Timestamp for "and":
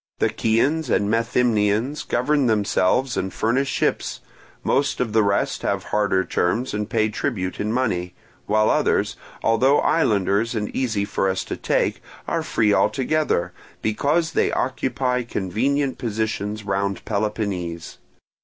0.89-1.09, 3.15-3.31, 6.73-6.89, 10.55-10.75